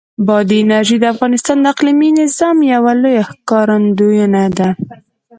[0.27, 4.23] بادي انرژي د افغانستان د اقلیمي نظام یوه لویه ښکارندوی
[4.57, 4.69] ده.